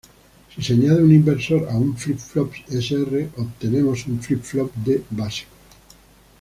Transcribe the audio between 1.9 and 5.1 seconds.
flip-flop S-R obtenemos un flip-flop D